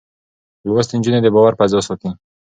لوستې 0.67 0.93
نجونې 0.97 1.19
د 1.21 1.27
باور 1.35 1.53
فضا 1.59 1.79
ساتي. 1.87 2.09